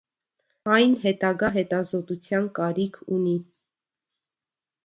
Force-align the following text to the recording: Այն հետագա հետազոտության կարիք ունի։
Այն 0.75 0.95
հետագա 1.03 1.51
հետազոտության 1.57 2.49
կարիք 2.61 3.01
ունի։ 3.19 3.35